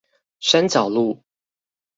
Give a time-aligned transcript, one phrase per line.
[0.39, 1.23] 山腳路